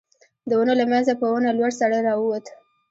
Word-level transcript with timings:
د 0.49 0.51
ونو 0.59 0.73
له 0.79 0.85
مينځه 0.91 1.13
په 1.21 1.25
ونه 1.33 1.49
لوړ 1.57 1.71
سړی 1.79 1.99
را 2.07 2.13
ووت. 2.17 2.45